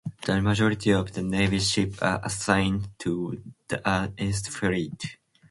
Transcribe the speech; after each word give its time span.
The 0.25 0.41
majority 0.41 0.93
of 0.93 1.11
the 1.13 1.21
navy's 1.21 1.69
ships 1.69 1.99
are 2.01 2.19
assigned 2.23 2.89
to 2.97 3.39
the 3.67 4.11
East 4.17 4.49
Fleet. 4.49 5.17